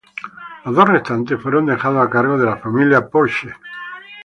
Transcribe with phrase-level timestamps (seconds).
[0.65, 3.49] Los dos restantes fueron dejados a cargo de la familia Porsche.